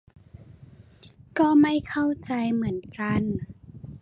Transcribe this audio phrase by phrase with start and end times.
[1.37, 3.23] ก็ไม่เข้าใจเหมือนกัน